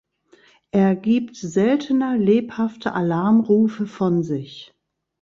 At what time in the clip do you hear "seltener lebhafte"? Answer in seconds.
1.35-2.93